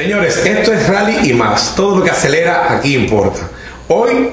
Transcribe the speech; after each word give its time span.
Señores, 0.00 0.38
esto 0.38 0.72
es 0.72 0.88
rally 0.88 1.30
y 1.30 1.34
más. 1.34 1.74
Todo 1.76 1.98
lo 1.98 2.02
que 2.02 2.10
acelera 2.10 2.74
aquí 2.74 2.96
importa. 2.96 3.50
Hoy 3.88 4.30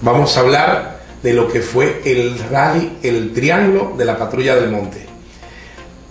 vamos 0.00 0.34
a 0.34 0.40
hablar 0.40 1.00
de 1.22 1.34
lo 1.34 1.48
que 1.48 1.60
fue 1.60 2.00
el 2.06 2.38
rally, 2.50 2.96
el 3.02 3.34
triángulo 3.34 3.92
de 3.94 4.06
la 4.06 4.16
patrulla 4.16 4.56
del 4.56 4.70
monte. 4.70 5.04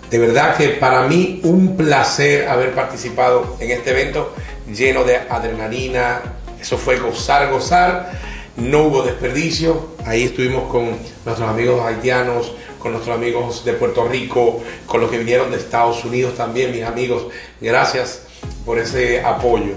De 0.08 0.18
verdad 0.20 0.56
que 0.56 0.68
para 0.68 1.02
mí 1.08 1.40
un 1.42 1.76
placer 1.76 2.46
haber 2.46 2.76
participado 2.76 3.56
en 3.58 3.72
este 3.72 3.90
evento 3.90 4.32
lleno 4.72 5.02
de 5.02 5.16
adrenalina. 5.16 6.20
Eso 6.60 6.78
fue 6.78 6.96
gozar, 7.00 7.50
gozar. 7.50 8.12
No 8.56 8.84
hubo 8.84 9.02
desperdicio. 9.02 9.96
Ahí 10.04 10.26
estuvimos 10.26 10.70
con 10.70 10.90
nuestros 11.24 11.40
amigos 11.40 11.84
haitianos, 11.84 12.52
con 12.78 12.92
nuestros 12.92 13.16
amigos 13.16 13.64
de 13.64 13.72
Puerto 13.72 14.06
Rico, 14.06 14.62
con 14.86 15.00
los 15.00 15.10
que 15.10 15.18
vinieron 15.18 15.50
de 15.50 15.56
Estados 15.56 16.04
Unidos 16.04 16.36
también, 16.36 16.70
mis 16.70 16.84
amigos. 16.84 17.26
Gracias 17.60 18.25
por 18.66 18.78
ese 18.78 19.22
apoyo. 19.22 19.76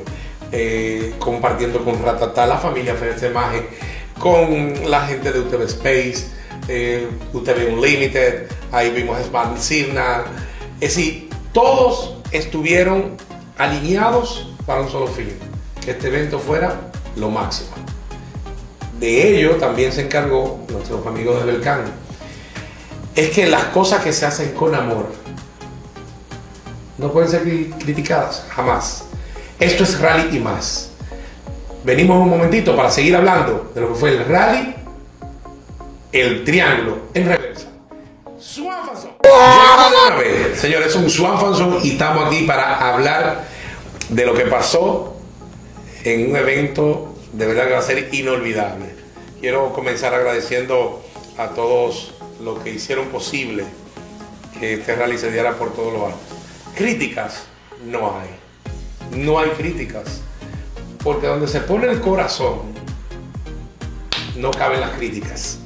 Eh, 0.51 1.13
compartiendo 1.19 1.85
con 1.85 2.03
Ratata, 2.03 2.47
la 2.47 2.57
familia 2.57 2.95
Félix 2.95 3.31
Maje, 3.31 3.69
con 4.19 4.89
la 4.89 5.05
gente 5.05 5.31
de 5.31 5.39
UTV 5.41 5.61
Space, 5.65 6.25
eh, 6.67 7.07
UTV 7.31 7.71
Unlimited, 7.71 8.47
ahí 8.71 8.89
vimos 8.89 9.23
Smart 9.27 9.57
Signal. 9.59 10.23
Es 10.81 10.95
decir, 10.95 11.29
todos 11.53 12.15
estuvieron 12.31 13.15
alineados 13.59 14.51
para 14.65 14.81
un 14.81 14.89
solo 14.89 15.05
fin, 15.05 15.29
que 15.83 15.91
este 15.91 16.07
evento 16.07 16.39
fuera 16.39 16.91
lo 17.15 17.29
máximo. 17.29 17.69
De 18.99 19.37
ello 19.37 19.55
también 19.57 19.91
se 19.91 20.01
encargó 20.01 20.65
nuestros 20.69 21.05
amigos 21.05 21.45
de 21.45 21.51
Belcán. 21.51 21.83
Es 23.15 23.29
que 23.29 23.47
las 23.47 23.65
cosas 23.65 24.03
que 24.03 24.13
se 24.13 24.25
hacen 24.25 24.51
con 24.53 24.73
amor 24.73 25.18
no 26.99 27.11
pueden 27.11 27.29
ser 27.29 27.43
criticadas, 27.79 28.45
jamás. 28.49 29.05
Esto 29.59 29.83
es 29.83 29.99
rally 29.99 30.37
y 30.37 30.39
más. 30.39 30.91
Venimos 31.83 32.21
un 32.21 32.29
momentito 32.29 32.75
para 32.75 32.91
seguir 32.91 33.15
hablando 33.15 33.71
de 33.73 33.81
lo 33.81 33.93
que 33.93 33.95
fue 33.95 34.09
el 34.11 34.25
rally, 34.25 34.75
el 36.11 36.43
triángulo 36.43 36.97
en 37.13 37.25
reversa. 37.25 37.67
Swan 38.37 38.81
Señores, 40.55 40.87
es 40.87 40.95
un 40.95 41.09
Swan 41.09 41.37
y 41.83 41.91
estamos 41.91 42.27
aquí 42.27 42.43
para 42.45 42.93
hablar 42.93 43.45
de 44.09 44.25
lo 44.25 44.33
que 44.33 44.45
pasó 44.45 45.15
en 46.03 46.31
un 46.31 46.35
evento 46.35 47.15
de 47.31 47.45
verdad 47.45 47.67
que 47.67 47.73
va 47.73 47.79
a 47.79 47.83
ser 47.83 48.13
inolvidable. 48.13 48.85
Quiero 49.39 49.71
comenzar 49.71 50.13
agradeciendo 50.13 51.01
a 51.37 51.49
todos 51.49 52.13
los 52.43 52.59
que 52.59 52.71
hicieron 52.71 53.07
posible 53.07 53.63
que 54.59 54.73
este 54.73 54.95
rally 54.95 55.17
se 55.17 55.31
diera 55.31 55.53
por 55.53 55.73
todos 55.73 55.93
los 55.93 56.03
altos. 56.03 56.38
Críticas 56.79 57.43
no 57.85 58.17
hay. 58.17 58.29
No 59.19 59.37
hay 59.37 59.49
críticas. 59.49 60.21
Porque 61.03 61.27
donde 61.27 61.49
se 61.49 61.59
pone 61.59 61.87
el 61.87 61.99
corazón, 61.99 62.61
no 64.37 64.49
caben 64.51 64.79
las 64.79 64.91
críticas. 64.91 65.59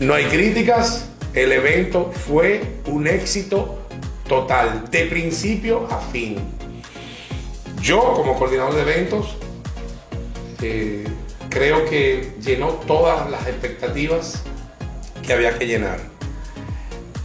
No 0.00 0.12
hay 0.12 0.26
críticas. 0.26 1.08
El 1.32 1.50
evento 1.50 2.12
fue 2.12 2.62
un 2.88 3.06
éxito 3.06 3.78
total, 4.28 4.90
de 4.90 5.06
principio 5.06 5.88
a 5.90 5.98
fin. 5.98 6.36
Yo, 7.80 8.12
como 8.12 8.38
coordinador 8.38 8.74
de 8.74 8.82
eventos, 8.82 9.38
eh, 10.60 11.04
creo 11.48 11.86
que 11.86 12.34
llenó 12.42 12.68
todas 12.86 13.30
las 13.30 13.46
expectativas 13.46 14.42
que 15.26 15.32
había 15.32 15.58
que 15.58 15.66
llenar. 15.66 16.00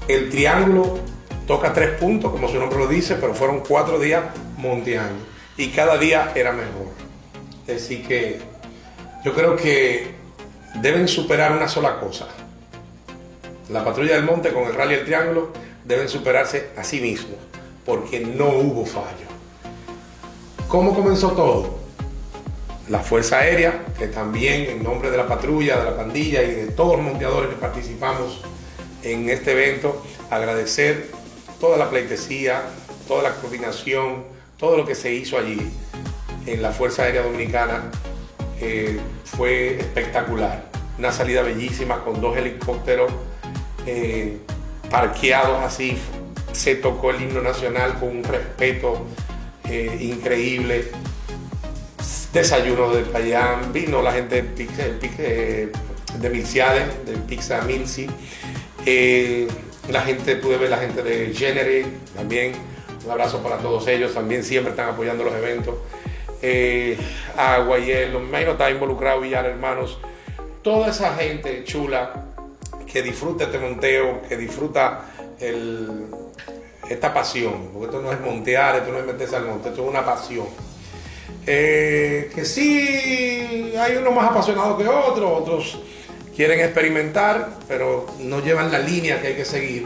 El 0.08 0.30
triángulo 0.30 1.09
toca 1.50 1.74
tres 1.74 1.98
puntos, 2.00 2.32
como 2.32 2.48
su 2.48 2.60
nombre 2.60 2.78
lo 2.78 2.86
dice, 2.86 3.16
pero 3.16 3.34
fueron 3.34 3.62
cuatro 3.68 3.98
días 3.98 4.24
monteando 4.58 5.26
y 5.58 5.70
cada 5.70 5.98
día 5.98 6.32
era 6.36 6.52
mejor. 6.52 6.86
Así 7.76 8.04
que 8.04 8.40
yo 9.26 9.34
creo 9.34 9.56
que 9.56 10.14
deben 10.76 11.08
superar 11.08 11.52
una 11.54 11.68
sola 11.68 12.00
cosa. 12.00 12.28
La 13.70 13.84
patrulla 13.84 14.14
del 14.14 14.26
monte 14.26 14.54
con 14.54 14.66
el 14.66 14.76
rally 14.76 14.98
del 14.98 15.06
triángulo 15.06 15.50
deben 15.86 16.08
superarse 16.08 16.70
a 16.78 16.84
sí 16.84 17.02
mismos, 17.02 17.40
porque 17.84 18.20
no 18.20 18.50
hubo 18.50 18.86
fallo. 18.86 19.26
¿Cómo 20.68 20.94
comenzó 20.94 21.32
todo? 21.32 21.80
La 22.90 23.00
Fuerza 23.00 23.40
Aérea, 23.40 23.86
que 23.98 24.06
también 24.06 24.70
en 24.70 24.84
nombre 24.84 25.10
de 25.10 25.18
la 25.18 25.28
patrulla, 25.28 25.80
de 25.80 25.86
la 25.86 25.98
pandilla 25.98 26.44
y 26.44 26.52
de 26.52 26.68
todos 26.68 26.98
los 26.98 27.06
monteadores 27.08 27.50
que 27.50 27.56
participamos 27.56 28.40
en 29.02 29.30
este 29.30 29.54
evento, 29.54 30.04
agradecer 30.30 31.18
toda 31.60 31.78
la 31.78 31.90
pleitesía, 31.90 32.64
toda 33.08 33.24
la 33.24 33.36
coordinación, 33.36 34.24
todo 34.58 34.78
lo 34.78 34.86
que 34.86 34.96
se 34.96 35.14
hizo 35.14 35.38
allí 35.38 35.72
en 36.46 36.62
la 36.62 36.72
Fuerza 36.72 37.04
Aérea 37.04 37.24
Dominicana 37.24 37.92
eh, 38.60 39.00
fue 39.24 39.80
espectacular. 39.80 40.70
Una 40.98 41.12
salida 41.12 41.42
bellísima 41.42 42.04
con 42.04 42.20
dos 42.20 42.36
helicópteros 42.38 43.12
eh, 43.86 44.38
parqueados 44.90 45.64
así. 45.64 45.98
Se 46.52 46.76
tocó 46.76 47.12
el 47.12 47.22
himno 47.22 47.42
nacional 47.42 48.00
con 48.00 48.10
un 48.10 48.24
respeto 48.24 49.06
eh, 49.66 49.98
increíble. 50.02 50.92
Desayuno 52.34 52.92
de 52.92 53.04
Payán, 53.04 53.74
vino 53.74 54.02
la 54.02 54.12
gente 54.12 54.42
de, 54.44 55.72
de 56.20 56.30
Milciades, 56.30 57.06
del 57.06 57.22
Pizza 57.24 57.62
Milci. 57.62 58.08
La 59.90 60.02
gente, 60.02 60.36
pude 60.36 60.58
ver 60.58 60.70
la 60.70 60.78
gente 60.78 61.02
de 61.02 61.34
Generate 61.34 61.86
también. 62.16 62.54
Un 63.04 63.12
abrazo 63.12 63.42
para 63.42 63.58
todos 63.58 63.88
ellos, 63.88 64.14
también 64.14 64.44
siempre 64.44 64.72
están 64.72 64.90
apoyando 64.90 65.24
los 65.24 65.34
eventos. 65.34 65.76
Eh, 66.42 66.98
Agua, 67.36 67.80
Hielo, 67.80 68.20
me 68.20 68.44
está 68.44 68.70
involucrado 68.70 69.22
Villar 69.22 69.46
Hermanos. 69.46 70.00
Toda 70.62 70.90
esa 70.90 71.16
gente 71.16 71.64
chula 71.64 72.26
que 72.86 73.02
disfruta 73.02 73.46
este 73.46 73.58
monteo, 73.58 74.22
que 74.28 74.38
disfruta 74.38 75.06
esta 76.88 77.14
pasión, 77.14 77.70
porque 77.74 77.86
esto 77.86 78.02
no 78.02 78.12
es 78.12 78.20
montear, 78.20 78.76
esto 78.76 78.92
no 78.92 79.00
es 79.00 79.06
meterse 79.06 79.38
al 79.38 79.46
monte, 79.46 79.70
esto 79.70 79.84
es 79.84 79.90
una 79.90 80.06
pasión. 80.06 80.48
Eh, 81.48 82.30
que 82.36 82.46
sí, 82.46 83.74
hay 83.76 83.96
unos 83.96 84.14
más 84.14 84.30
apasionados 84.30 84.78
que 84.80 84.88
otros, 84.88 85.32
otros 85.42 85.80
quieren 86.40 86.62
experimentar, 86.62 87.50
pero 87.68 88.06
no 88.20 88.42
llevan 88.42 88.72
la 88.72 88.80
línea 88.80 89.22
que 89.22 89.28
hay 89.28 89.36
que 89.36 89.44
seguir. 89.44 89.86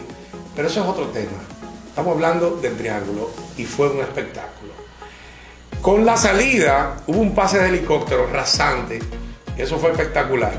Pero 0.56 0.68
eso 0.68 0.84
es 0.84 0.88
otro 0.88 1.08
tema. 1.08 1.32
Estamos 1.88 2.14
hablando 2.14 2.58
del 2.58 2.78
triángulo 2.78 3.32
y 3.58 3.66
fue 3.66 3.90
un 3.90 4.02
espectáculo. 4.02 4.72
Con 5.82 6.06
la 6.06 6.16
salida 6.16 6.98
hubo 7.08 7.22
un 7.22 7.34
pase 7.34 7.58
de 7.58 7.70
helicóptero 7.70 8.28
rasante. 8.28 9.00
Eso 9.58 9.80
fue 9.80 9.94
espectacular. 9.94 10.54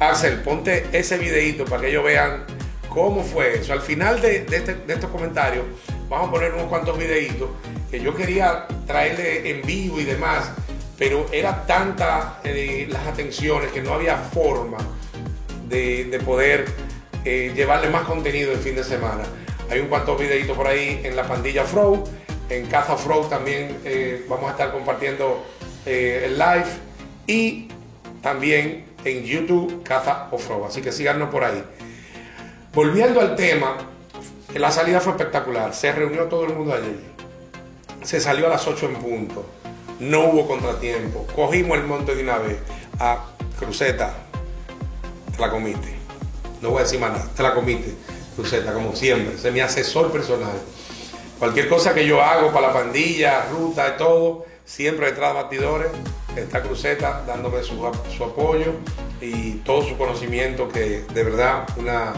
Axel, 0.00 0.40
ponte 0.40 0.86
ese 0.92 1.18
videito 1.18 1.66
para 1.66 1.82
que 1.82 1.88
ellos 1.90 2.04
vean 2.04 2.46
cómo 2.88 3.22
fue 3.22 3.58
eso. 3.58 3.74
Al 3.74 3.82
final 3.82 4.22
de, 4.22 4.46
este, 4.50 4.78
estos 4.88 5.10
comentarios 5.10 5.66
vamos 6.08 6.28
a 6.28 6.32
poner 6.32 6.54
unos 6.54 6.68
cuantos 6.68 6.96
videitos 6.96 7.50
que 7.90 8.00
yo 8.00 8.16
quería 8.16 8.66
traerle 8.86 9.50
en 9.50 9.60
vivo 9.60 10.00
y 10.00 10.04
demás, 10.04 10.52
pero 10.96 11.26
era 11.32 11.66
tanta 11.66 12.40
eh, 12.44 12.88
las 12.90 13.06
atenciones 13.06 13.70
que 13.72 13.82
no 13.82 13.92
había 13.92 14.16
forma 14.16 14.78
de, 15.68 16.20
poder 16.24 16.66
eh, 17.24 17.52
llevarle 17.54 17.90
más 17.90 18.02
contenido 18.02 18.52
el 18.52 18.58
fin 18.58 18.76
de 18.76 18.84
semana. 18.84 19.24
Hay 19.70 19.80
un 19.80 19.88
cuantos 19.88 20.18
videitos 20.18 20.56
por 20.56 20.66
ahí 20.66 21.00
en 21.04 21.16
la 21.16 21.26
pandilla 21.26 21.64
Frow, 21.64 22.04
en 22.50 22.66
Caza 22.66 22.96
Frow 22.96 23.28
también 23.28 23.78
eh, 23.84 24.24
vamos 24.28 24.48
a 24.48 24.50
estar 24.50 24.72
compartiendo 24.72 25.44
eh, 25.86 26.24
el 26.26 26.38
live. 26.38 26.66
Y 27.26 27.68
también 28.20 28.84
en 29.04 29.24
YouTube 29.24 29.82
Caza 29.82 30.28
Frow, 30.36 30.66
así 30.66 30.82
que 30.82 30.92
síganos 30.92 31.30
por 31.30 31.44
ahí. 31.44 31.62
Volviendo 32.72 33.20
al 33.20 33.36
tema, 33.36 33.76
la 34.54 34.70
salida 34.70 35.00
fue 35.00 35.12
espectacular, 35.12 35.74
se 35.74 35.92
reunió 35.92 36.24
todo 36.24 36.44
el 36.44 36.54
mundo 36.54 36.74
allí, 36.74 36.96
se 38.02 38.20
salió 38.20 38.46
a 38.46 38.50
las 38.50 38.66
8 38.66 38.86
en 38.86 38.96
punto, 38.96 39.46
no 40.00 40.24
hubo 40.26 40.48
contratiempo, 40.48 41.26
cogimos 41.34 41.78
el 41.78 41.84
monte 41.84 42.14
de 42.14 42.22
una 42.22 42.38
vez 42.38 42.58
a 42.98 43.26
Cruceta, 43.58 44.12
te 45.34 45.42
la 45.42 45.50
comiste. 45.50 45.94
No 46.60 46.70
voy 46.70 46.80
a 46.80 46.82
decir 46.82 47.00
más 47.00 47.12
nada, 47.12 47.28
te 47.36 47.42
la 47.42 47.54
comiste. 47.54 47.94
Cruceta, 48.36 48.72
como 48.72 48.96
siempre, 48.96 49.34
es 49.34 49.52
mi 49.52 49.60
asesor 49.60 50.10
personal. 50.10 50.56
Cualquier 51.38 51.68
cosa 51.68 51.94
que 51.94 52.06
yo 52.06 52.22
hago 52.22 52.52
para 52.52 52.68
la 52.68 52.72
pandilla, 52.72 53.46
ruta 53.50 53.94
y 53.94 53.98
todo, 53.98 54.44
siempre 54.64 55.06
detrás 55.06 55.34
de 55.34 55.42
batidores 55.42 55.88
está 56.36 56.62
Cruceta 56.62 57.22
dándome 57.26 57.62
su, 57.62 57.86
apoyo 57.86 58.72
y 59.20 59.52
todo 59.58 59.82
su 59.82 59.96
conocimiento, 59.96 60.68
que 60.68 61.04
de 61.12 61.24
verdad 61.24 61.66
una, 61.76 62.12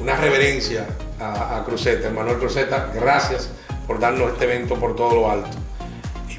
una 0.00 0.16
reverencia 0.16 0.86
a, 1.18 1.58
a 1.58 1.64
Cruceta. 1.64 2.10
Manuel 2.10 2.38
Cruceta, 2.38 2.90
gracias 2.94 3.50
por 3.86 3.98
darnos 3.98 4.32
este 4.32 4.44
evento 4.44 4.76
por 4.76 4.96
todo 4.96 5.14
lo 5.14 5.30
alto 5.30 5.56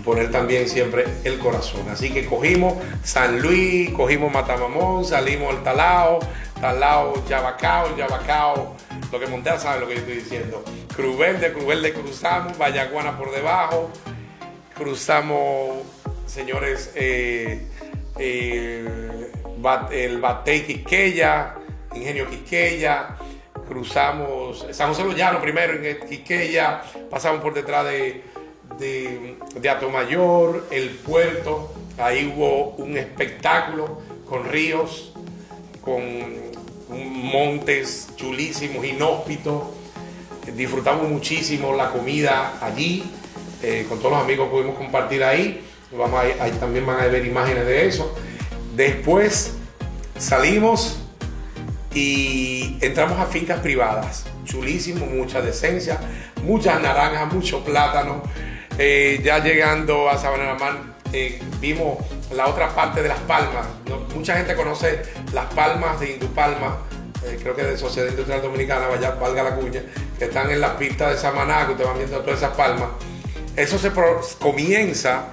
poner 0.03 0.31
también 0.31 0.67
siempre 0.67 1.05
el 1.23 1.39
corazón. 1.39 1.87
Así 1.89 2.11
que 2.11 2.25
cogimos 2.25 2.75
San 3.03 3.41
Luis, 3.41 3.91
cogimos 3.91 4.31
Matamamón, 4.31 5.05
salimos 5.05 5.55
al 5.55 5.63
Talao, 5.63 6.19
Talao, 6.59 7.25
Yabacao, 7.27 7.95
Yabacao, 7.95 8.75
lo 9.11 9.19
que 9.19 9.27
monté 9.27 9.57
sabe 9.57 9.79
lo 9.79 9.87
que 9.87 9.95
yo 9.95 9.99
estoy 10.01 10.15
diciendo. 10.17 10.63
Cruz 10.95 11.17
Verde 11.17 11.93
cruzamos, 11.93 12.57
Vallaguana 12.57 13.17
por 13.17 13.31
debajo, 13.31 13.89
cruzamos, 14.75 15.77
señores, 16.25 16.91
eh, 16.95 17.67
eh, 18.19 19.31
el 19.91 20.19
Batey 20.19 20.61
Quisqueya, 20.65 21.55
Ingenio 21.95 22.29
Quisqueya, 22.29 23.15
cruzamos 23.67 24.67
San 24.71 24.89
José 24.93 25.03
Los 25.03 25.41
primero 25.41 25.73
en 25.73 25.99
Quisqueya, 26.07 26.81
pasamos 27.09 27.41
por 27.41 27.53
detrás 27.53 27.85
de, 27.85 28.30
de, 28.79 29.69
Atomayor, 29.69 30.67
el 30.71 30.89
puerto, 30.89 31.73
ahí 31.97 32.33
hubo 32.35 32.75
un 32.77 32.97
espectáculo 32.97 34.01
con 34.27 34.45
ríos, 34.45 35.13
con 35.81 36.01
montes 36.89 38.09
chulísimos, 38.15 38.85
inhóspitos, 38.85 39.63
disfrutamos 40.55 41.09
muchísimo 41.09 41.73
la 41.73 41.91
comida 41.91 42.57
allí, 42.61 43.03
eh, 43.63 43.85
con 43.87 43.99
todos 43.99 44.11
los 44.11 44.21
amigos 44.23 44.49
pudimos 44.49 44.75
compartir 44.75 45.23
ahí, 45.23 45.63
ahí 46.39 46.51
también 46.59 46.85
van 46.85 46.99
a 46.99 47.07
ver 47.07 47.25
imágenes 47.25 47.65
de 47.65 47.87
eso. 47.87 48.15
Después 48.75 49.53
salimos 50.17 50.97
y 51.93 52.77
entramos 52.81 53.19
a 53.19 53.25
fincas 53.25 53.59
privadas, 53.59 54.25
chulísimo, 54.45 55.05
mucha 55.05 55.41
decencia, 55.41 55.99
muchas 56.43 56.81
naranjas, 56.81 57.33
mucho 57.33 57.63
plátano. 57.63 58.23
Eh, 58.83 59.21
ya 59.23 59.37
llegando 59.37 60.09
a 60.09 60.17
Sabana 60.17 60.45
la 60.45 60.53
Mar, 60.55 60.75
eh, 61.13 61.39
vimos 61.59 61.99
la 62.31 62.47
otra 62.47 62.73
parte 62.73 63.03
de 63.03 63.09
Las 63.09 63.19
Palmas. 63.19 63.67
Mucha 64.15 64.35
gente 64.35 64.55
conoce 64.55 65.03
Las 65.33 65.53
Palmas 65.53 65.99
de 65.99 66.13
Indupalma, 66.13 66.79
eh, 67.23 67.37
creo 67.39 67.55
que 67.55 67.61
de 67.61 67.77
Sociedad 67.77 68.09
Industrial 68.09 68.41
Dominicana, 68.41 68.87
vaya, 68.87 69.11
valga 69.11 69.43
la 69.43 69.55
cuña, 69.55 69.83
que 70.17 70.25
están 70.25 70.49
en 70.49 70.59
las 70.59 70.71
pistas 70.77 71.11
de 71.11 71.17
Samaná, 71.19 71.67
que 71.67 71.73
ustedes 71.73 71.89
van 71.91 71.99
viendo 71.99 72.21
todas 72.21 72.39
esas 72.39 72.57
palmas. 72.57 72.89
Eso 73.55 73.77
se 73.77 73.91
comienza 74.39 75.25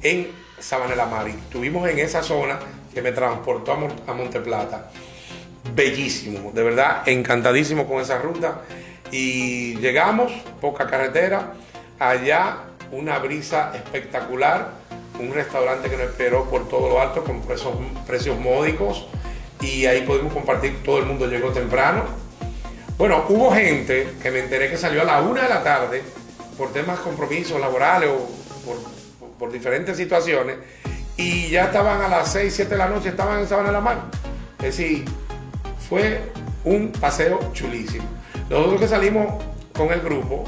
en 0.00 0.30
Sabana 0.60 0.94
la 0.94 1.06
Mar. 1.06 1.26
Y 1.26 1.32
estuvimos 1.32 1.88
en 1.88 1.98
esa 1.98 2.22
zona 2.22 2.60
que 2.94 3.02
me 3.02 3.10
transportó 3.10 3.72
a, 3.72 4.14
Monteplata. 4.14 4.92
Bellísimo, 5.74 6.52
de 6.52 6.62
verdad, 6.62 7.02
encantadísimo 7.06 7.88
con 7.88 8.00
esa 8.00 8.18
ruta. 8.18 8.60
Y 9.10 9.74
llegamos, 9.78 10.30
poca 10.60 10.86
carretera, 10.86 11.54
allá 12.00 12.56
una 12.90 13.18
brisa 13.18 13.70
espectacular, 13.74 14.72
un 15.20 15.32
restaurante 15.32 15.88
que 15.88 15.96
nos 15.96 16.06
esperó 16.06 16.50
por 16.50 16.68
todo 16.68 16.88
lo 16.88 17.00
alto 17.00 17.22
con 17.22 17.42
precios, 17.42 17.74
precios 18.06 18.38
módicos 18.38 19.06
y 19.60 19.86
ahí 19.86 20.02
pudimos 20.02 20.32
compartir, 20.32 20.82
todo 20.82 20.98
el 20.98 21.06
mundo 21.06 21.26
llegó 21.26 21.50
temprano. 21.50 22.04
Bueno, 22.96 23.24
hubo 23.28 23.52
gente 23.52 24.14
que 24.22 24.30
me 24.30 24.40
enteré 24.40 24.70
que 24.70 24.76
salió 24.76 25.02
a 25.02 25.04
la 25.04 25.20
una 25.20 25.42
de 25.42 25.48
la 25.48 25.62
tarde 25.62 26.02
por 26.58 26.72
temas 26.72 26.98
compromisos 27.00 27.60
laborales 27.60 28.10
o 28.10 28.28
por, 28.66 29.28
por 29.38 29.52
diferentes 29.52 29.96
situaciones 29.96 30.56
y 31.16 31.50
ya 31.50 31.66
estaban 31.66 32.00
a 32.00 32.08
las 32.08 32.32
6, 32.32 32.52
7 32.54 32.70
de 32.70 32.78
la 32.78 32.88
noche, 32.88 33.10
estaban 33.10 33.40
en 33.40 33.46
Sabana 33.46 33.70
la 33.70 33.80
Mar. 33.80 33.98
Es 34.58 34.76
decir, 34.76 35.04
fue 35.88 36.22
un 36.64 36.92
paseo 36.92 37.38
chulísimo. 37.52 38.04
Nosotros 38.48 38.80
que 38.80 38.88
salimos 38.88 39.42
con 39.74 39.92
el 39.92 40.00
grupo, 40.00 40.44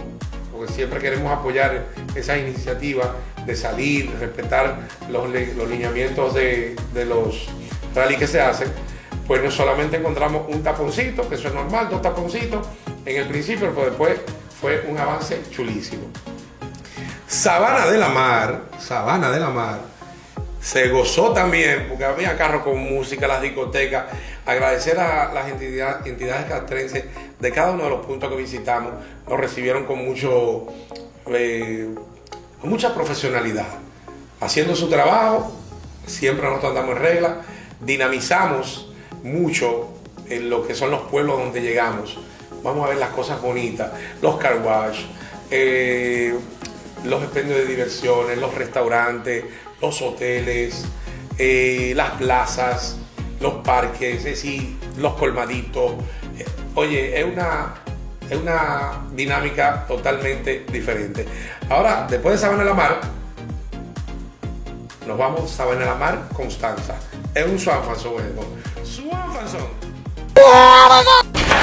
siempre 0.66 1.00
queremos 1.00 1.32
apoyar 1.32 1.86
esa 2.14 2.36
iniciativa 2.36 3.14
de 3.44 3.56
salir, 3.56 4.14
respetar 4.18 4.78
los, 5.10 5.28
los 5.28 5.68
lineamientos 5.68 6.34
de, 6.34 6.76
de 6.94 7.04
los 7.04 7.48
rally 7.94 8.16
que 8.16 8.26
se 8.26 8.40
hacen, 8.40 8.68
pues 9.26 9.42
no 9.42 9.50
solamente 9.50 9.96
encontramos 9.96 10.46
un 10.48 10.62
taponcito, 10.62 11.28
que 11.28 11.34
eso 11.36 11.48
es 11.48 11.54
normal, 11.54 11.88
dos 11.90 12.02
taponcitos 12.02 12.66
en 13.04 13.16
el 13.16 13.28
principio, 13.28 13.72
pero 13.74 13.86
después 13.88 14.20
fue 14.60 14.84
un 14.88 14.98
avance 14.98 15.40
chulísimo. 15.50 16.04
Sabana 17.26 17.86
de 17.86 17.98
la 17.98 18.08
Mar, 18.08 18.62
Sabana 18.78 19.30
de 19.30 19.40
la 19.40 19.48
Mar, 19.48 19.92
se 20.60 20.88
gozó 20.90 21.32
también 21.32 21.86
porque 21.88 22.04
había 22.04 22.36
carros 22.36 22.62
con 22.62 22.78
música, 22.78 23.26
las 23.26 23.42
discotecas. 23.42 24.04
Agradecer 24.46 24.98
a 25.00 25.32
las 25.32 25.48
entidades, 25.48 26.06
entidades 26.06 26.44
castrenses 26.46 27.04
de 27.42 27.50
cada 27.50 27.72
uno 27.72 27.84
de 27.84 27.90
los 27.90 28.06
puntos 28.06 28.30
que 28.30 28.36
visitamos. 28.36 28.92
Nos 29.28 29.38
recibieron 29.38 29.84
con 29.84 29.98
mucho, 29.98 30.68
eh, 31.26 31.88
mucha 32.62 32.94
profesionalidad, 32.94 33.66
haciendo 34.40 34.76
su 34.76 34.88
trabajo. 34.88 35.52
Siempre 36.06 36.48
nos 36.48 36.60
tratamos 36.60 36.96
en 36.96 37.02
regla. 37.02 37.42
Dinamizamos 37.80 38.92
mucho 39.24 39.88
en 40.28 40.48
lo 40.48 40.64
que 40.64 40.76
son 40.76 40.92
los 40.92 41.00
pueblos 41.02 41.38
donde 41.38 41.60
llegamos. 41.60 42.16
Vamos 42.62 42.86
a 42.86 42.90
ver 42.90 42.98
las 42.98 43.10
cosas 43.10 43.42
bonitas, 43.42 43.90
los 44.22 44.36
car 44.36 44.62
wash, 44.64 45.00
eh, 45.50 46.32
los 47.04 47.24
expendios 47.24 47.58
de 47.58 47.66
diversiones, 47.66 48.38
los 48.38 48.54
restaurantes, 48.54 49.44
los 49.80 50.00
hoteles, 50.00 50.84
eh, 51.38 51.92
las 51.96 52.12
plazas, 52.12 52.98
los 53.40 53.54
parques, 53.64 54.18
es 54.18 54.24
decir, 54.24 54.76
los 54.96 55.14
colmaditos. 55.14 55.94
Oye, 56.74 57.20
es 57.20 57.24
una, 57.24 57.74
es 58.28 58.36
una 58.36 59.02
dinámica 59.12 59.84
totalmente 59.86 60.64
diferente. 60.72 61.26
Ahora, 61.69 62.06
después 62.08 62.34
de 62.34 62.38
Sabana 62.38 62.64
la 62.64 63.00
nos 65.06 65.19
vamos 65.19 65.52
a 65.52 65.56
Sabana 65.56 65.84
la 65.84 65.94
Mar, 65.94 66.28
Constanza. 66.32 66.94
Es 67.34 67.44
un 67.46 67.58
Swanfanson, 67.58 68.12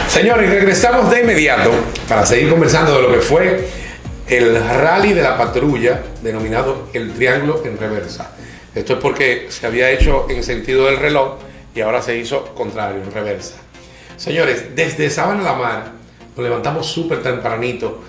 Señores, 0.08 0.50
regresamos 0.50 1.10
de 1.10 1.22
inmediato 1.22 1.72
para 2.08 2.26
seguir 2.26 2.50
conversando 2.50 2.96
de 2.96 3.02
lo 3.02 3.12
que 3.12 3.20
fue 3.20 3.68
el 4.28 4.56
rally 4.56 5.14
de 5.14 5.22
la 5.22 5.38
patrulla 5.38 6.02
denominado 6.22 6.90
el 6.94 7.14
triángulo 7.14 7.64
en 7.66 7.78
reversa. 7.78 8.32
Esto 8.76 8.94
es 8.94 9.00
porque 9.00 9.48
se 9.50 9.66
había 9.66 9.90
hecho 9.90 10.28
en 10.30 10.44
sentido 10.44 10.86
del 10.86 10.98
reloj 10.98 11.38
y 11.74 11.82
ahora 11.82 12.02
se 12.02 12.18
hizo 12.18 12.54
contrario, 12.54 13.02
en 13.02 13.12
reversa. 13.12 13.56
Señores, 14.20 14.76
desde 14.76 15.10
Sabana 15.10 15.44
la 15.44 15.54
Mar 15.54 15.92
nos 16.36 16.44
levantamos 16.44 16.88
súper 16.88 17.24
tempranito, 17.24 18.02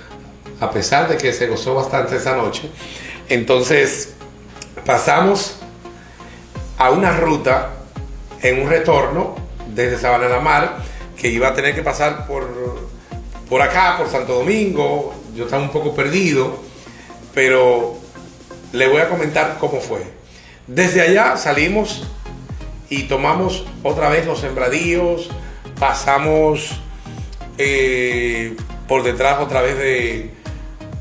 a 0.58 0.68
pesar 0.68 1.08
de 1.08 1.16
que 1.16 1.32
se 1.32 1.46
gozó 1.46 1.76
bastante 1.76 2.16
esa 2.16 2.34
noche. 2.34 2.68
Entonces 3.28 4.14
pasamos 4.84 5.58
a 6.78 6.90
una 6.90 7.12
ruta 7.16 7.70
en 8.42 8.60
un 8.60 8.68
retorno 8.68 9.36
desde 9.68 9.98
Sabana 9.98 10.28
la 10.28 10.40
Mar 10.40 10.78
que 11.16 11.28
iba 11.28 11.46
a 11.46 11.54
tener 11.54 11.76
que 11.76 11.82
pasar 11.82 12.26
por, 12.26 12.48
por 13.48 13.62
acá, 13.62 13.94
por 13.96 14.08
Santo 14.08 14.34
Domingo. 14.34 15.14
Yo 15.36 15.44
estaba 15.44 15.62
un 15.62 15.70
poco 15.70 15.94
perdido, 15.94 16.58
pero 17.34 17.94
le 18.72 18.88
voy 18.88 19.00
a 19.00 19.08
comentar 19.08 19.58
cómo 19.60 19.80
fue. 19.80 20.02
Desde 20.66 21.02
allá 21.02 21.36
salimos 21.36 22.02
y 22.88 23.04
tomamos 23.04 23.64
otra 23.84 24.08
vez 24.08 24.26
los 24.26 24.40
sembradíos, 24.40 25.30
pasamos 25.80 26.78
eh, 27.58 28.54
por 28.86 29.02
detrás 29.02 29.40
otra 29.40 29.62
vez 29.62 29.76
de, 29.76 30.30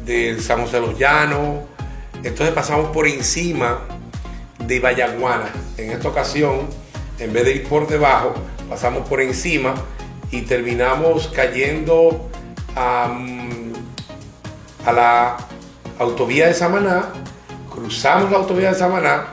de 0.05 0.41
San 0.41 0.62
José 0.62 0.79
de 0.79 0.88
los 0.88 0.98
Llanos, 0.98 1.65
entonces 2.24 2.55
pasamos 2.55 2.89
por 2.89 3.07
encima 3.07 3.81
de 4.65 4.79
Vallaguana. 4.79 5.50
En 5.77 5.91
esta 5.91 6.07
ocasión, 6.07 6.67
en 7.19 7.31
vez 7.33 7.45
de 7.45 7.55
ir 7.55 7.67
por 7.67 7.88
debajo, 7.88 8.33
pasamos 8.69 9.07
por 9.07 9.21
encima 9.21 9.75
y 10.31 10.41
terminamos 10.41 11.27
cayendo 11.27 12.29
a, 12.75 13.09
la 14.91 15.38
autovía 16.00 16.48
de 16.48 16.53
Samaná, 16.53 17.09
cruzamos 17.69 18.31
la 18.31 18.38
autovía 18.38 18.69
de 18.71 18.79
Samaná 18.79 19.27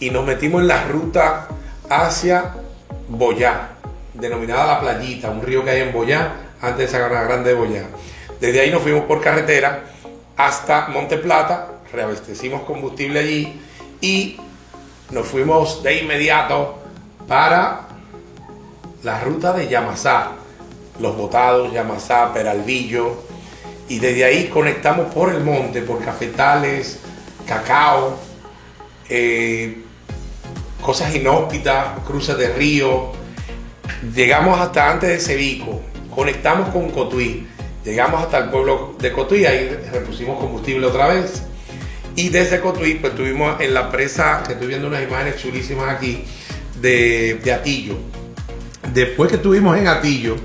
y 0.00 0.10
nos 0.10 0.26
metimos 0.26 0.62
en 0.62 0.68
la 0.68 0.84
ruta 0.84 1.48
hacia 1.88 2.54
Boyá, 3.08 3.73
denominada 4.14 4.66
La 4.66 4.80
Playita, 4.80 5.30
un 5.30 5.42
río 5.42 5.64
que 5.64 5.70
hay 5.70 5.80
en 5.82 5.92
Boyá, 5.92 6.32
antes 6.60 6.78
de 6.78 6.88
Sabana 6.88 7.22
Grande 7.22 7.50
de 7.50 7.56
Boyá. 7.56 7.84
Desde 8.40 8.60
ahí 8.60 8.70
nos 8.70 8.82
fuimos 8.82 9.04
por 9.04 9.20
carretera 9.20 9.84
hasta 10.36 10.88
Monte 10.88 11.18
Plata, 11.18 11.68
reabastecimos 11.92 12.62
combustible 12.62 13.20
allí 13.20 13.60
y 14.00 14.40
nos 15.10 15.26
fuimos 15.26 15.82
de 15.82 15.98
inmediato 15.98 16.78
para 17.28 17.88
la 19.02 19.20
ruta 19.20 19.52
de 19.52 19.68
Yamasá, 19.68 20.32
Los 20.98 21.16
Botados, 21.16 21.72
Yamasá, 21.72 22.32
Peralvillo, 22.32 23.16
y 23.88 23.98
desde 23.98 24.24
ahí 24.24 24.48
conectamos 24.48 25.12
por 25.12 25.32
el 25.32 25.44
monte, 25.44 25.82
por 25.82 26.02
cafetales, 26.02 27.00
cacao, 27.46 28.16
eh, 29.08 29.82
cosas 30.80 31.14
inhóspitas, 31.14 32.00
cruces 32.06 32.36
de 32.38 32.48
río. 32.48 33.23
Llegamos 34.14 34.60
hasta 34.60 34.90
antes 34.90 35.08
de 35.08 35.18
Cevico, 35.18 35.82
conectamos 36.14 36.68
con 36.70 36.90
Cotuí, 36.90 37.46
llegamos 37.84 38.22
hasta 38.22 38.38
el 38.38 38.50
pueblo 38.50 38.96
de 38.98 39.12
Cotuí, 39.12 39.46
ahí 39.46 39.68
repusimos 39.92 40.38
combustible 40.38 40.86
otra 40.86 41.08
vez. 41.08 41.42
Y 42.16 42.28
desde 42.28 42.60
Cotuí, 42.60 42.94
pues 42.94 43.12
estuvimos 43.12 43.60
en 43.60 43.74
la 43.74 43.90
presa, 43.90 44.42
que 44.46 44.52
estoy 44.52 44.68
viendo 44.68 44.86
unas 44.86 45.02
imágenes 45.02 45.36
chulísimas 45.36 45.88
aquí, 45.88 46.24
de, 46.80 47.52
Atillo 47.52 47.96
Después 48.92 49.30
que 49.30 49.36
estuvimos 49.36 49.76
en 49.78 49.88
Atillo, 49.88 50.36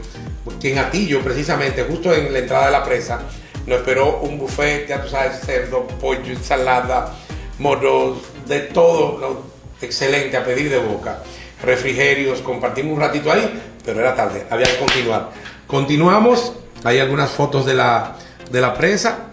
que 0.61 0.71
en 0.71 0.79
Atillo 0.79 1.21
precisamente, 1.21 1.83
justo 1.83 2.13
en 2.13 2.31
la 2.31 2.39
entrada 2.39 2.67
de 2.67 2.71
la 2.71 2.83
presa, 2.83 3.21
Nos 3.67 3.79
esperó 3.79 4.21
un 4.21 4.39
buffet, 4.39 4.87
ya 4.87 5.03
tú 5.03 5.09
sabes, 5.09 5.41
cerdo, 5.41 5.85
pollo, 5.99 6.31
ensalada, 6.31 7.13
moros, 7.59 8.17
de 8.47 8.61
todo, 8.61 9.43
excelente, 9.81 10.37
a 10.37 10.43
pedir 10.43 10.69
de 10.69 10.79
boca. 10.79 11.21
Refrigerios, 11.63 12.41
compartimos 12.41 12.93
un 12.93 13.01
ratito 13.01 13.31
ahí, 13.31 13.61
pero 13.83 13.99
era 13.99 14.15
tarde, 14.15 14.45
había 14.49 14.65
que 14.65 14.77
continuar. 14.77 15.31
Continuamos, 15.67 16.53
hay 16.83 16.99
algunas 16.99 17.29
fotos 17.29 17.65
de 17.65 17.73
la, 17.73 18.15
de 18.49 18.61
la 18.61 18.73
presa 18.73 19.31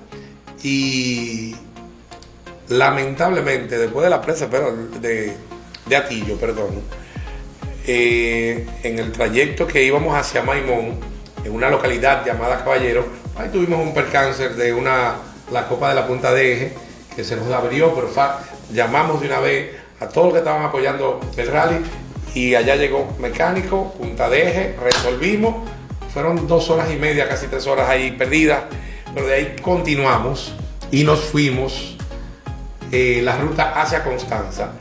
y 0.63 1.55
lamentablemente, 2.69 3.79
después 3.79 4.05
de 4.05 4.11
la 4.11 4.21
presa, 4.21 4.49
pero 4.51 4.75
de, 5.01 5.33
de 5.87 5.97
Atillo, 5.97 6.37
perdón, 6.37 6.83
eh, 7.87 8.67
en 8.83 8.99
el 8.99 9.13
trayecto 9.13 9.67
que 9.67 9.85
íbamos 9.85 10.17
hacia 10.17 10.43
Maimón, 10.43 10.99
en 11.45 11.53
una 11.53 11.71
localidad 11.71 12.27
llamada 12.27 12.65
Caballero, 12.65 13.07
ahí 13.37 13.49
tuvimos 13.51 13.81
un 13.81 13.95
percance 13.95 14.49
de 14.49 14.75
una, 14.75 15.15
la 15.53 15.69
copa 15.69 15.91
de 15.91 15.95
la 15.95 16.07
punta 16.07 16.35
de 16.35 16.53
eje, 16.53 16.75
que 17.15 17.23
se 17.23 17.37
nos 17.37 17.51
abrió, 17.53 17.95
pero 17.95 18.11
llamamos 18.73 19.21
de 19.21 19.29
una 19.29 19.39
vez 19.39 19.77
a 20.01 20.09
todos 20.09 20.27
los 20.27 20.33
que 20.35 20.39
estaban 20.41 20.65
apoyando 20.65 21.21
el 21.37 21.47
rally 21.47 21.79
y 22.37 22.55
allá 22.55 22.77
llegó 22.77 23.17
mecánico, 23.19 23.95
punta 23.99 24.29
de 24.29 24.47
eje, 24.47 24.77
resolvimos, 24.79 25.55
fueron 26.13 26.47
dos 26.47 26.69
horas 26.69 26.91
y 26.93 26.97
media, 26.97 27.27
casi 27.27 27.47
tres 27.47 27.67
horas 27.67 27.89
ahí 27.89 28.11
perdidas, 28.11 28.65
pero 29.15 29.27
de 29.27 29.35
ahí 29.35 29.57
continuamos 29.63 30.53
y 30.91 31.03
nos 31.03 31.21
fuimos 31.21 31.97
eh, 32.93 33.23
la 33.25 33.39
ruta 33.39 33.81
hacia 33.81 34.05
Constanza. 34.05 34.73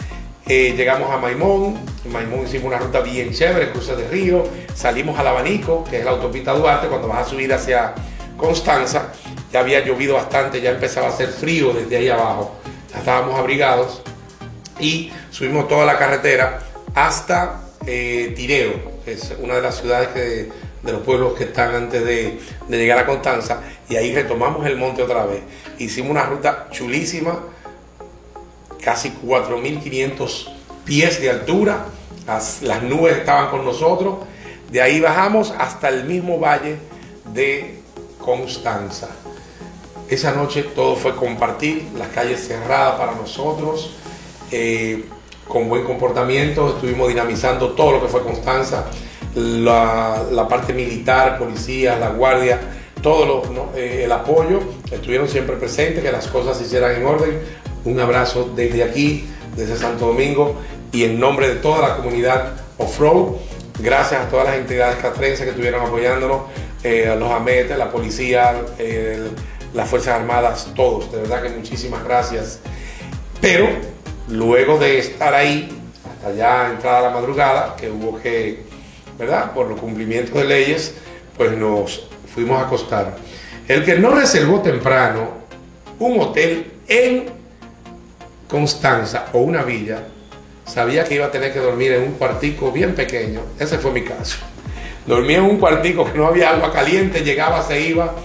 Eh, 0.46 0.74
llegamos 0.76 1.10
a 1.10 1.18
Maimón, 1.18 1.78
Maimón 2.12 2.44
hicimos 2.44 2.66
una 2.66 2.78
ruta 2.78 3.00
bien 3.00 3.32
chévere, 3.32 3.72
cruce 3.72 3.96
de 3.96 4.06
río, 4.10 4.44
salimos 4.74 5.18
al 5.18 5.28
Abanico, 5.28 5.86
que 5.86 6.00
es 6.00 6.04
la 6.04 6.12
autopista 6.12 6.52
Duarte, 6.52 6.88
cuando 6.88 7.08
vas 7.08 7.26
a 7.26 7.30
subir 7.30 7.54
hacia 7.54 7.94
Constanza, 8.36 9.14
ya 9.54 9.62
había 9.62 9.80
llovido 9.80 10.16
bastante, 10.16 10.60
ya 10.60 10.72
empezaba 10.72 11.08
a 11.08 11.12
hacer 11.12 11.30
frío 11.30 11.72
desde 11.72 11.96
ahí 11.96 12.10
abajo, 12.10 12.54
ya 12.92 13.00
estábamos 13.00 13.40
abrigados 13.40 14.02
y 14.78 15.10
subimos 15.32 15.70
toda 15.70 15.86
la 15.86 15.98
carretera 15.98 16.65
hasta 16.96 17.62
eh, 17.86 18.34
Tireo, 18.36 19.02
que 19.04 19.14
es 19.14 19.36
una 19.40 19.56
de 19.56 19.62
las 19.62 19.80
ciudades 19.80 20.14
de 20.16 20.92
los 20.92 21.02
pueblos 21.02 21.34
que 21.34 21.46
están 21.46 21.76
antes 21.76 22.04
de, 22.04 22.40
llegar 22.70 22.98
a 23.00 23.06
Constanza, 23.06 23.62
y 23.90 23.96
ahí 23.98 24.14
retomamos 24.14 24.66
el 24.66 24.78
monte 24.78 25.04
otra 25.04 25.26
vez. 25.26 25.42
Hicimos 25.78 26.12
una 26.12 26.26
ruta 26.26 26.70
chulísima, 26.72 27.40
casi 28.82 29.12
4.500 29.12 30.48
pies 30.86 31.22
de 31.22 31.30
altura, 31.30 31.86
las, 32.26 32.62
las 32.62 32.82
nubes 32.82 33.18
estaban 33.18 33.50
con 33.50 33.66
nosotros, 33.66 34.20
de 34.72 34.82
ahí 34.82 35.00
bajamos 35.00 35.54
hasta 35.58 35.90
el 35.90 36.06
mismo 36.06 36.40
valle 36.40 36.78
de 37.34 37.80
Constanza. 38.20 39.10
Esa 40.10 40.34
noche 40.34 40.64
todo 40.64 40.96
fue 40.96 41.16
compartir, 41.16 41.88
las 41.98 42.10
calles 42.10 42.48
cerradas 42.48 42.96
para 43.00 43.16
nosotros. 43.16 43.96
Eh, 44.52 45.06
con 45.48 45.70
buen 45.70 45.84
comportamiento, 45.84 46.70
estuvimos 46.70 47.08
dinamizando 47.08 47.70
todo 47.72 47.94
lo 47.94 48.02
que 48.02 48.08
fue 48.08 48.24
Constanza, 48.24 48.86
la, 49.36 50.48
parte 50.50 50.74
militar, 50.74 51.38
policía, 51.38 51.98
la 51.98 52.10
guardia, 52.10 52.60
todo 53.02 53.72
eh, 53.76 54.02
el 54.06 54.12
apoyo, 54.12 54.62
estuvieron 54.90 55.28
siempre 55.28 55.56
presentes, 55.58 56.04
que 56.04 56.12
las 56.12 56.28
cosas 56.28 56.58
se 56.58 56.64
hicieran 56.64 56.96
en 56.96 57.06
orden. 57.06 57.40
Un 57.84 58.00
abrazo 58.00 58.52
desde 58.56 58.84
aquí, 58.84 59.28
desde 59.56 59.76
Santo 59.76 60.08
Domingo 60.08 60.56
y 60.92 61.04
en 61.04 61.20
nombre 61.20 61.50
de 61.50 61.56
toda 61.56 61.88
la 61.88 61.98
comunidad 61.98 62.54
off-road. 62.78 63.36
Gracias 63.80 64.22
a 64.22 64.30
todas 64.30 64.48
las 64.48 64.56
entidades 64.56 64.96
castrenses 64.98 65.42
que 65.42 65.50
estuvieron 65.50 65.86
apoyándonos, 65.86 66.44
eh, 66.84 67.14
los 67.20 67.30
AMET, 67.30 67.70
la 67.78 67.92
policía, 67.92 68.56
las 69.74 69.90
Fuerzas 69.90 70.20
Armadas, 70.20 70.70
todos. 70.76 71.12
De 71.12 71.20
verdad 71.20 71.44
que 71.44 71.50
muchísimas 71.50 72.04
gracias. 72.04 72.60
Pero 73.42 73.68
Luego 74.30 74.80
de 74.80 74.98
estar 74.98 75.34
ahí, 75.34 75.70
hasta 76.10 76.34
ya 76.34 76.72
entrada 76.72 77.02
la 77.02 77.10
madrugada, 77.12 77.76
que 77.76 77.92
hubo 77.92 78.20
que, 78.20 78.64
¿verdad? 79.20 79.54
Por 79.54 79.68
los 79.68 79.80
cumplimientos 79.80 80.34
de 80.34 80.46
leyes, 80.46 80.96
pues 81.38 81.52
nos 81.52 82.08
fuimos 82.34 82.60
a 82.60 82.66
acostar. 82.66 83.16
El 83.68 83.86
que 83.86 84.00
no 84.00 84.12
reservó 84.12 84.62
temprano 84.62 85.30
un 86.00 86.20
hotel 86.20 86.72
en 86.88 87.26
Constanza 88.50 89.28
o 89.34 89.40
una 89.40 89.64
villa, 89.64 90.04
sabía 90.66 91.04
que 91.04 91.16
iba 91.16 91.28
a 91.28 91.32
tener 91.32 91.54
que 91.54 91.60
dormir 91.60 91.92
en 91.94 92.04
un 92.04 92.12
cuartico 92.14 92.72
bien 92.72 92.96
pequeño. 92.96 93.42
Ese 93.60 93.78
fue 93.78 93.92
mi 93.92 94.04
caso. 94.04 94.38
Dormía 95.06 95.38
en 95.38 95.44
un 95.44 95.60
cuartico 95.60 96.12
que 96.12 96.18
no 96.18 96.26
había 96.26 96.50
agua 96.50 96.72
caliente, 96.72 97.24
llegaba, 97.24 97.62
se 97.62 97.80
iba. 97.80 98.16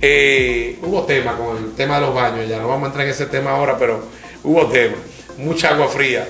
Eh, 0.00 0.78
hubo 0.82 1.02
tema 1.02 1.36
con 1.36 1.56
el 1.56 1.74
tema 1.74 1.96
de 1.96 2.06
los 2.06 2.14
baños, 2.14 2.48
ya 2.48 2.58
no 2.58 2.68
vamos 2.68 2.84
a 2.84 2.86
entrar 2.86 3.04
en 3.04 3.12
ese 3.12 3.26
tema 3.26 3.50
ahora, 3.50 3.76
pero 3.76 4.00
hubo 4.42 4.66
tema 4.68 4.94
mucha 5.38 5.70
agua 5.70 5.88
fría. 5.88 6.28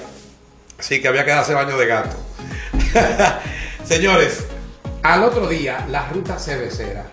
Así 0.78 1.00
que 1.00 1.08
había 1.08 1.24
que 1.24 1.32
darse 1.32 1.54
baño 1.54 1.76
de 1.76 1.86
gato. 1.86 2.16
Señores, 3.84 4.44
al 5.02 5.24
otro 5.24 5.48
día, 5.48 5.86
la 5.90 6.08
ruta 6.08 6.38
cervecera. 6.38 7.06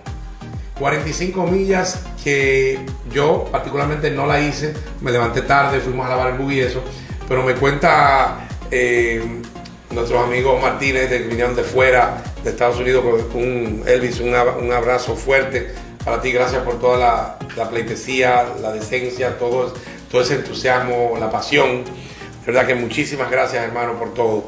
45 0.79 1.47
millas 1.47 2.01
que 2.23 2.79
yo 3.11 3.47
particularmente 3.51 4.11
no 4.11 4.27
la 4.27 4.39
hice. 4.41 4.73
Me 5.01 5.11
levanté 5.11 5.41
tarde, 5.41 5.79
fuimos 5.79 6.05
a 6.05 6.09
lavar 6.09 6.33
el 6.33 6.37
bug 6.37 6.51
y 6.51 6.59
eso. 6.59 6.83
Pero 7.27 7.43
me 7.43 7.55
cuenta 7.55 8.47
eh, 8.69 9.23
nuestros 9.89 10.23
amigos 10.23 10.61
Martínez 10.61 11.07
que 11.07 11.19
vinieron 11.19 11.55
de 11.55 11.63
fuera, 11.63 12.21
de 12.43 12.49
Estados 12.51 12.77
Unidos, 12.77 13.03
con 13.31 13.41
un 13.41 13.83
Elvis, 13.87 14.19
un, 14.19 14.35
abrazo 14.35 15.15
fuerte 15.15 15.73
para 16.03 16.21
ti. 16.21 16.31
Gracias 16.31 16.61
por 16.63 16.79
toda 16.79 16.97
la, 16.97 17.39
la 17.55 17.69
pleitesía, 17.69 18.45
la 18.61 18.73
decencia, 18.73 19.39
todo 19.39 19.73
todo 20.15 20.23
ese 20.23 20.35
entusiasmo, 20.35 21.17
la 21.19 21.29
pasión. 21.29 21.83
De 21.83 22.45
verdad 22.45 22.65
que 22.65 22.73
muchísimas 22.73 23.29
gracias, 23.29 23.65
hermano, 23.65 23.99
por 23.99 24.13
todo. 24.13 24.45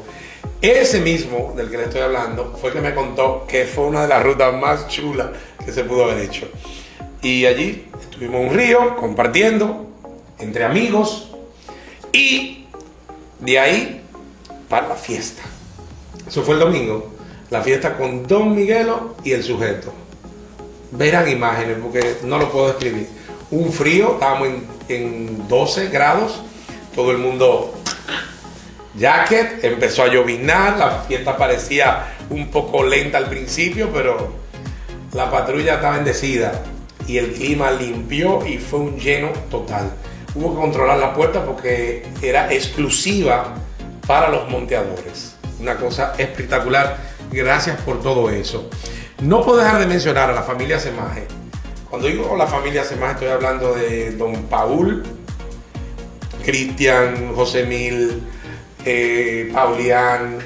Ese 0.62 0.98
mismo 0.98 1.52
del 1.54 1.70
que 1.70 1.76
le 1.76 1.84
estoy 1.84 2.00
hablando 2.00 2.56
fue 2.58 2.72
que 2.72 2.80
me 2.80 2.94
contó 2.94 3.44
que 3.46 3.66
fue 3.66 3.84
una 3.84 4.00
de 4.00 4.08
las 4.08 4.22
rutas 4.22 4.54
más 4.54 4.88
chulas 4.88 5.26
que 5.62 5.70
se 5.70 5.84
pudo 5.84 6.04
haber 6.04 6.20
hecho. 6.20 6.48
Y 7.20 7.44
allí 7.44 7.86
estuvimos 8.00 8.50
un 8.50 8.56
río 8.56 8.96
compartiendo 8.96 9.90
entre 10.38 10.64
amigos 10.64 11.32
y 12.14 12.64
de 13.38 13.58
ahí 13.58 14.00
para 14.70 14.88
la 14.88 14.94
fiesta. 14.94 15.42
Eso 16.26 16.44
fue 16.44 16.54
el 16.54 16.60
domingo. 16.60 17.12
La 17.50 17.60
fiesta 17.60 17.94
con 17.98 18.26
Don 18.26 18.54
Miguelo 18.54 19.16
y 19.22 19.32
el 19.32 19.44
sujeto. 19.44 19.92
Verán 20.92 21.30
imágenes 21.30 21.76
porque 21.82 22.16
no 22.22 22.38
lo 22.38 22.50
puedo 22.50 22.68
describir 22.68 23.06
un 23.50 23.70
frío, 23.70 24.14
estábamos 24.14 24.48
en, 24.48 24.77
12 24.88 25.88
grados, 25.88 26.40
todo 26.94 27.10
el 27.10 27.18
mundo 27.18 27.74
jacket, 28.96 29.62
empezó 29.62 30.02
a 30.02 30.08
lloviznar, 30.08 30.78
la 30.78 31.02
fiesta 31.02 31.36
parecía 31.36 32.14
un 32.30 32.50
poco 32.50 32.82
lenta 32.82 33.18
al 33.18 33.28
principio, 33.28 33.90
pero 33.92 34.32
la 35.12 35.30
patrulla 35.30 35.74
estaba 35.74 35.96
bendecida 35.96 36.62
y 37.06 37.18
el 37.18 37.32
clima 37.32 37.70
limpió 37.70 38.46
y 38.46 38.58
fue 38.58 38.80
un 38.80 38.98
lleno 38.98 39.28
total. 39.50 39.90
Hubo 40.34 40.54
que 40.54 40.60
controlar 40.60 40.98
la 40.98 41.14
puerta 41.14 41.44
porque 41.44 42.06
era 42.22 42.52
exclusiva 42.52 43.54
para 44.06 44.30
los 44.30 44.48
monteadores. 44.48 45.36
Una 45.60 45.76
cosa 45.76 46.14
espectacular. 46.18 46.96
Gracias 47.30 47.80
por 47.82 48.00
todo 48.00 48.30
eso. 48.30 48.70
No 49.20 49.42
puedo 49.42 49.58
dejar 49.58 49.80
de 49.80 49.86
mencionar 49.86 50.30
a 50.30 50.34
la 50.34 50.42
familia 50.42 50.78
Semaje 50.78 51.37
cuando 51.90 52.08
digo 52.08 52.36
la 52.36 52.46
familia 52.46 52.84
más 53.00 53.14
estoy 53.14 53.28
hablando 53.28 53.74
de 53.74 54.12
don 54.12 54.44
Paul, 54.44 55.02
Cristian, 56.44 57.34
José 57.34 57.64
Mil, 57.64 58.22
eh, 58.84 59.50
Paulián, 59.52 60.38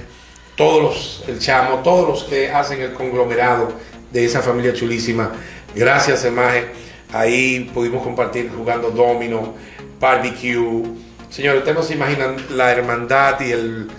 todos 0.56 0.82
los, 0.82 1.24
el 1.28 1.38
chamo, 1.40 1.78
todos 1.82 2.08
los 2.08 2.24
que 2.24 2.50
hacen 2.50 2.80
el 2.80 2.92
conglomerado 2.92 3.72
de 4.12 4.24
esa 4.24 4.40
familia 4.40 4.72
chulísima. 4.72 5.32
Gracias, 5.74 6.20
Semaje. 6.20 6.66
Ahí 7.12 7.70
pudimos 7.74 8.02
compartir 8.02 8.50
jugando 8.56 8.90
domino, 8.90 9.54
barbecue. 9.98 10.84
Señores, 11.28 11.60
ustedes 11.60 11.76
no 11.76 11.82
se 11.82 11.94
imaginan 11.94 12.36
la 12.50 12.70
hermandad 12.70 13.40
y 13.40 13.50
el, 13.50 13.90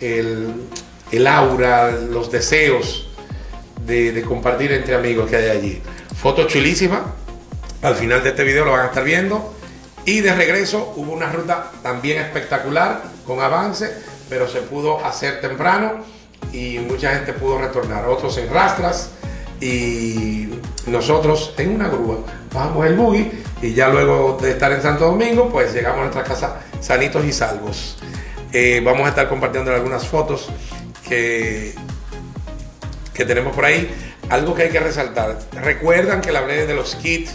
el, 0.00 1.26
aura, 1.26 1.90
los 1.90 2.30
deseos 2.30 3.08
de, 3.84 4.12
de 4.12 4.22
compartir 4.22 4.72
entre 4.72 4.94
amigos 4.94 5.28
que 5.28 5.36
hay 5.36 5.48
allí. 5.48 5.82
Foto 6.26 6.48
chulísima. 6.48 7.14
Al 7.82 7.94
final 7.94 8.20
de 8.20 8.30
este 8.30 8.42
video 8.42 8.64
lo 8.64 8.72
van 8.72 8.80
a 8.80 8.86
estar 8.86 9.04
viendo. 9.04 9.54
Y 10.04 10.22
de 10.22 10.34
regreso 10.34 10.92
hubo 10.96 11.12
una 11.12 11.30
ruta 11.30 11.70
también 11.84 12.20
espectacular, 12.20 13.00
con 13.24 13.40
avance, 13.40 13.94
pero 14.28 14.48
se 14.48 14.62
pudo 14.62 15.06
hacer 15.06 15.40
temprano 15.40 16.04
y 16.52 16.80
mucha 16.80 17.14
gente 17.14 17.32
pudo 17.32 17.58
retornar. 17.58 18.06
Otros 18.06 18.36
en 18.38 18.50
rastras 18.50 19.10
y 19.60 20.48
nosotros 20.88 21.54
en 21.58 21.76
una 21.76 21.86
grúa. 21.86 22.16
Bajamos 22.52 22.86
el 22.86 22.96
buggy 22.96 23.30
y 23.62 23.74
ya 23.74 23.88
luego 23.88 24.36
de 24.42 24.50
estar 24.50 24.72
en 24.72 24.82
Santo 24.82 25.04
Domingo, 25.04 25.48
pues 25.48 25.72
llegamos 25.74 26.00
a 26.00 26.02
nuestra 26.06 26.24
casa 26.24 26.60
sanitos 26.80 27.24
y 27.24 27.30
salvos. 27.30 27.98
Eh, 28.52 28.82
vamos 28.84 29.06
a 29.06 29.10
estar 29.10 29.28
compartiendo 29.28 29.72
algunas 29.72 30.04
fotos 30.04 30.48
que, 31.08 31.72
que 33.14 33.24
tenemos 33.24 33.54
por 33.54 33.64
ahí. 33.64 34.15
Algo 34.28 34.54
que 34.54 34.64
hay 34.64 34.70
que 34.70 34.80
resaltar. 34.80 35.38
Recuerdan 35.52 36.20
que 36.20 36.32
la 36.32 36.40
hablé 36.40 36.66
de 36.66 36.74
los 36.74 36.96
kits 36.96 37.32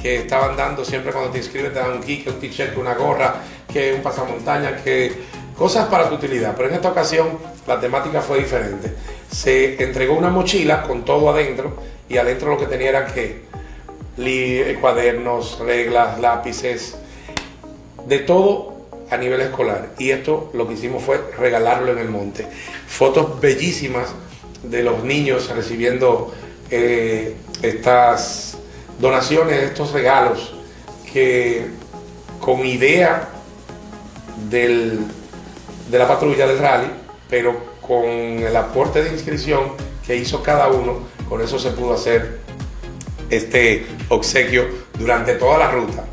que 0.00 0.16
estaban 0.16 0.56
dando 0.56 0.84
siempre 0.84 1.12
cuando 1.12 1.30
te 1.30 1.38
inscribes, 1.38 1.72
te 1.72 1.78
dan 1.78 1.92
un 1.92 2.02
kit, 2.02 2.26
un 2.28 2.40
t-shirt, 2.40 2.76
una 2.76 2.94
gorra, 2.94 3.36
que 3.72 3.94
un 3.94 4.02
pasamontaña, 4.02 4.76
que 4.82 5.12
cosas 5.56 5.88
para 5.88 6.08
tu 6.08 6.16
utilidad. 6.16 6.54
Pero 6.56 6.68
en 6.68 6.74
esta 6.74 6.90
ocasión 6.90 7.38
la 7.66 7.80
temática 7.80 8.20
fue 8.20 8.38
diferente. 8.38 8.92
Se 9.30 9.82
entregó 9.82 10.14
una 10.14 10.30
mochila 10.30 10.82
con 10.82 11.04
todo 11.04 11.30
adentro 11.30 11.76
y 12.08 12.18
adentro 12.18 12.50
lo 12.50 12.58
que 12.58 12.66
tenía 12.66 12.90
era 12.90 13.06
que 13.06 13.42
cuadernos, 14.80 15.58
reglas, 15.60 16.20
lápices, 16.20 16.96
de 18.06 18.18
todo 18.18 18.72
a 19.10 19.16
nivel 19.16 19.40
escolar. 19.40 19.90
Y 19.98 20.10
esto 20.10 20.50
lo 20.54 20.66
que 20.68 20.74
hicimos 20.74 21.02
fue 21.02 21.20
regalarlo 21.38 21.92
en 21.92 21.98
el 21.98 22.08
monte. 22.08 22.46
Fotos 22.86 23.40
bellísimas 23.40 24.14
de 24.62 24.82
los 24.82 25.04
niños 25.04 25.50
recibiendo 25.54 26.32
eh, 26.70 27.36
estas 27.62 28.58
donaciones, 28.98 29.62
estos 29.62 29.92
regalos, 29.92 30.54
que 31.12 31.66
con 32.40 32.64
idea 32.64 33.28
del, 34.48 35.00
de 35.90 35.98
la 35.98 36.08
patrulla 36.08 36.46
del 36.46 36.58
rally, 36.58 36.88
pero 37.28 37.72
con 37.80 38.04
el 38.04 38.56
aporte 38.56 39.02
de 39.02 39.12
inscripción 39.12 39.72
que 40.06 40.16
hizo 40.16 40.42
cada 40.42 40.68
uno, 40.68 41.00
con 41.28 41.40
eso 41.40 41.58
se 41.58 41.70
pudo 41.70 41.94
hacer 41.94 42.40
este 43.30 43.86
obsequio 44.08 44.66
durante 44.98 45.34
toda 45.34 45.58
la 45.58 45.70
ruta. 45.70 46.04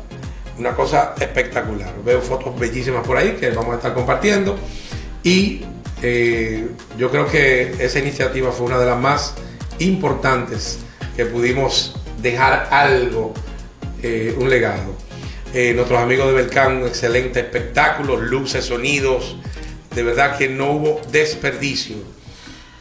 Una 0.58 0.74
cosa 0.74 1.14
espectacular. 1.18 1.92
Veo 2.04 2.20
fotos 2.20 2.58
bellísimas 2.58 3.06
por 3.06 3.16
ahí 3.16 3.32
que 3.32 3.50
vamos 3.50 3.72
a 3.72 3.76
estar 3.76 3.94
compartiendo 3.94 4.58
y 5.22 5.64
eh, 6.02 6.68
yo 6.96 7.10
creo 7.10 7.26
que 7.26 7.74
esa 7.78 7.98
iniciativa 7.98 8.52
fue 8.52 8.66
una 8.66 8.78
de 8.78 8.86
las 8.86 8.98
más 8.98 9.34
importantes 9.78 10.78
que 11.16 11.26
pudimos 11.26 11.94
dejar 12.22 12.68
algo, 12.70 13.34
eh, 14.02 14.34
un 14.38 14.48
legado. 14.48 14.94
Eh, 15.52 15.72
nuestros 15.74 15.98
amigos 15.98 16.28
de 16.28 16.34
Belcán, 16.34 16.78
un 16.78 16.86
excelente 16.86 17.40
espectáculo, 17.40 18.16
luces, 18.16 18.64
sonidos, 18.64 19.36
de 19.94 20.02
verdad 20.02 20.38
que 20.38 20.48
no 20.48 20.70
hubo 20.72 21.00
desperdicio. 21.10 21.96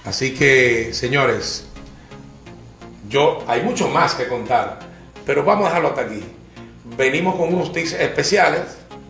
Así 0.06 0.34
que, 0.34 0.94
señores, 0.94 1.66
yo 3.10 3.44
hay 3.48 3.64
mucho 3.64 3.90
más 3.90 4.14
que 4.14 4.28
contar, 4.28 4.80
pero 5.26 5.44
vamos 5.44 5.66
a 5.66 5.70
dejarlo 5.70 5.90
hasta 5.90 6.02
aquí. 6.02 6.24
Venimos 6.96 7.36
con 7.36 7.54
unos 7.54 7.74
tips 7.74 7.94
especiales 7.94 8.62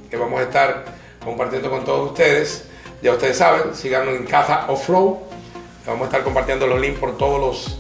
que 0.10 0.18
vamos 0.18 0.40
a 0.40 0.44
estar 0.44 0.86
compartiendo 1.24 1.70
con 1.70 1.84
todos 1.84 2.12
ustedes. 2.12 2.69
Ya 3.02 3.14
ustedes 3.14 3.38
saben, 3.38 3.74
síganos 3.74 4.16
en 4.16 4.26
Caza 4.26 4.66
Off-Road. 4.68 5.16
Vamos 5.86 6.02
a 6.02 6.06
estar 6.06 6.24
compartiendo 6.24 6.68
los 6.68 6.80
links 6.80 7.00
por 7.00 7.18
todos 7.18 7.40
los, 7.40 7.80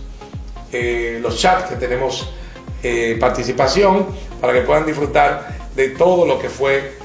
eh, 0.71 1.19
los 1.21 1.38
chats 1.38 1.69
que 1.69 1.75
tenemos 1.75 2.31
eh, 2.81 3.17
participación 3.19 4.07
para 4.39 4.53
que 4.53 4.61
puedan 4.61 4.85
disfrutar 4.85 5.49
de 5.75 5.89
todo 5.89 6.25
lo 6.25 6.39
que 6.39 6.49
fue 6.49 6.97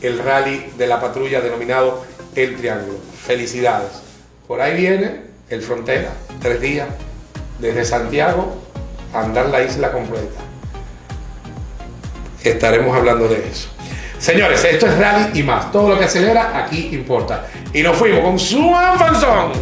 el 0.00 0.18
rally 0.18 0.72
de 0.78 0.86
la 0.86 1.00
patrulla 1.00 1.40
denominado 1.40 2.04
El 2.34 2.56
Triángulo. 2.56 2.98
Felicidades. 3.26 4.02
Por 4.46 4.60
ahí 4.60 4.74
viene 4.74 5.22
el 5.50 5.60
Frontera, 5.62 6.12
tres 6.40 6.60
días 6.60 6.88
desde 7.58 7.84
Santiago 7.84 8.54
a 9.12 9.20
andar 9.20 9.46
la 9.50 9.62
isla 9.62 9.92
completa. 9.92 10.40
Estaremos 12.42 12.96
hablando 12.96 13.28
de 13.28 13.46
eso. 13.48 13.68
Señores, 14.18 14.64
esto 14.64 14.86
es 14.86 14.98
rally 14.98 15.38
y 15.38 15.42
más. 15.42 15.70
Todo 15.70 15.90
lo 15.90 15.98
que 15.98 16.04
acelera 16.04 16.52
aquí 16.58 16.90
importa. 16.92 17.46
Y 17.72 17.82
nos 17.82 17.96
fuimos 17.96 18.20
con 18.20 18.38
su 18.38 18.70
Fanzón. 18.98 19.52